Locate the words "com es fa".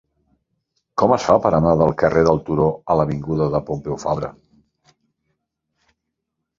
1.01-1.35